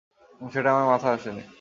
সেটা 0.53 0.69
আমার 0.71 0.85
মাথায় 0.85 1.15
আসেনি। 1.17 1.43